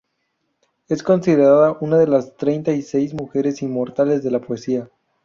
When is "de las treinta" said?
1.99-2.71